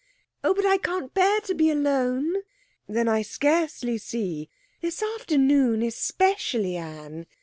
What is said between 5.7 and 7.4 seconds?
especially, Anne.